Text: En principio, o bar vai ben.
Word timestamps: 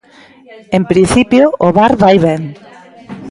En 0.77 0.83
principio, 0.91 1.43
o 1.67 1.69
bar 1.77 1.93
vai 2.03 2.17
ben. 2.27 2.41